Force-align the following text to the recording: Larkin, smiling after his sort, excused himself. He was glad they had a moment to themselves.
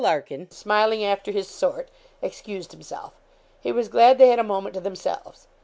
Larkin, 0.03 0.49
smiling 0.49 1.03
after 1.03 1.29
his 1.31 1.47
sort, 1.47 1.89
excused 2.23 2.71
himself. 2.71 3.13
He 3.59 3.71
was 3.71 3.87
glad 3.87 4.17
they 4.17 4.29
had 4.29 4.39
a 4.39 4.43
moment 4.43 4.73
to 4.73 4.81
themselves. 4.81 5.45